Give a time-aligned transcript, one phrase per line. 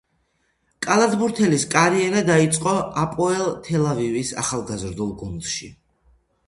[0.85, 5.73] კალათბურთელის კარიერა დაიწყო აპოელ თელ-ავივის ახალგაზრდულ გუნდში.